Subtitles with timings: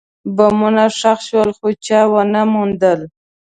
[0.35, 2.99] بمونه ښخ شول، خو چا ونه موندل.